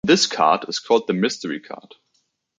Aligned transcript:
This 0.03 0.25
card 0.25 0.65
is 0.67 0.79
called 0.79 1.05
the 1.05 1.13
mystery 1.13 1.59
card. 1.59 1.93